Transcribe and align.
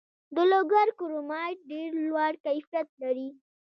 د 0.35 0.37
لوګر 0.51 0.87
کرومایټ 0.99 1.57
ډیر 1.71 1.89
لوړ 2.07 2.33
کیفیت 2.45 2.87
لري. 3.01 3.29